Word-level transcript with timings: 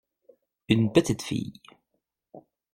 Une 0.67 0.91
petite 0.91 1.21
fille. 1.21 1.61